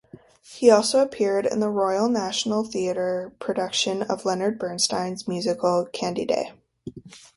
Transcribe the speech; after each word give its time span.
He 0.41 0.71
also 0.71 0.99
appeared 0.99 1.45
in 1.45 1.59
the 1.59 1.69
Royal 1.69 2.09
National 2.09 2.63
Theatre 2.63 3.33
production 3.37 4.01
of 4.01 4.25
Leonard 4.25 4.57
Bernstein's 4.57 5.27
musical 5.27 5.85
"Candide". 5.93 6.53